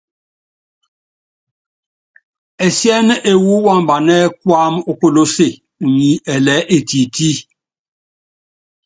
Ɛsíɛ́nɛ́ 2.65 3.17
ewú 3.31 3.53
wambanɛ́ 3.65 4.19
kuáma 4.41 4.79
ókolóse, 4.91 5.47
unyi 5.83 6.11
ɛlɛɛ́ 6.33 6.65
etití. 6.75 7.31